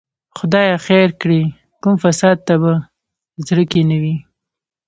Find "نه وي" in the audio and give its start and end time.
3.89-4.15